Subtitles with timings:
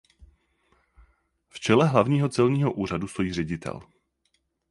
[1.49, 3.79] V čele hlavního celního úřadu stojí ředitel.